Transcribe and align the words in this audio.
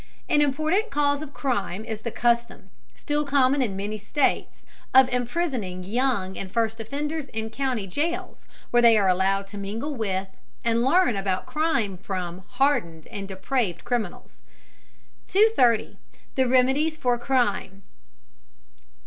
An 0.27 0.41
important 0.41 0.89
cause 0.89 1.21
of 1.21 1.31
crime 1.31 1.85
is 1.85 2.01
the 2.01 2.09
custom, 2.09 2.71
still 2.95 3.23
common 3.23 3.61
in 3.61 3.75
many 3.75 3.99
states, 3.99 4.65
of 4.95 5.07
imprisoning 5.13 5.83
young 5.83 6.35
and 6.39 6.51
first 6.51 6.79
offenders 6.79 7.27
in 7.27 7.51
county 7.51 7.85
jails, 7.85 8.47
where 8.71 8.81
they 8.81 8.97
are 8.97 9.07
allowed 9.07 9.45
to 9.45 9.59
mingle 9.59 9.93
with, 9.93 10.27
and 10.63 10.81
learn 10.81 11.15
about 11.15 11.45
crime 11.45 11.97
from, 11.97 12.41
hardened 12.49 13.05
and 13.11 13.27
depraved 13.27 13.83
criminals. 13.83 14.41
230. 15.27 15.99
THE 16.33 16.47
REMEDIES 16.47 16.97
FOR 16.97 17.19
CRIME. 17.19 17.83